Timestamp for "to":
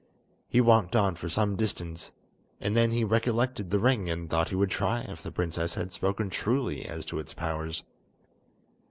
7.05-7.19